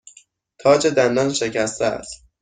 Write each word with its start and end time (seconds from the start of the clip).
تاج 0.59 0.87
دندان 0.87 1.33
شکسته 1.33 1.85
است. 1.85 2.21